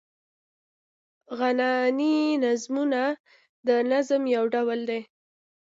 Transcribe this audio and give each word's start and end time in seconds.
غنايي 1.37 2.15
نظمونه 2.43 3.03
د 3.67 3.69
نظم 3.91 4.21
یو 4.35 4.43
ډول 4.53 4.79
دﺉ. 4.89 5.01